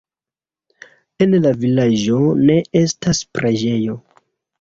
[1.25, 2.15] En la vilaĝo
[2.47, 3.99] ne estas preĝejo.